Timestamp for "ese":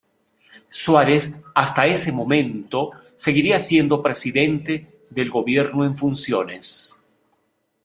1.85-2.11